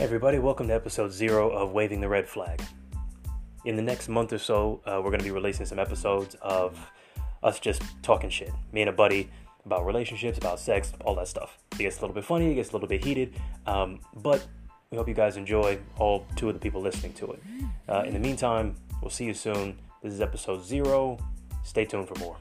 [0.00, 2.62] Everybody, welcome to episode zero of Waving the Red Flag.
[3.66, 6.90] In the next month or so, uh, we're going to be releasing some episodes of
[7.42, 8.50] us just talking shit.
[8.72, 9.30] Me and a buddy
[9.66, 11.58] about relationships, about sex, all that stuff.
[11.72, 13.34] It gets a little bit funny, it gets a little bit heated,
[13.66, 14.46] um, but
[14.90, 17.42] we hope you guys enjoy all two of the people listening to it.
[17.86, 19.78] Uh, in the meantime, we'll see you soon.
[20.02, 21.18] This is episode zero.
[21.62, 22.38] Stay tuned for more.